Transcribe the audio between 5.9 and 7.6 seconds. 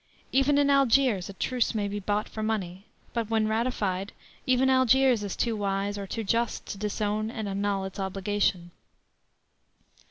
or too just to disown and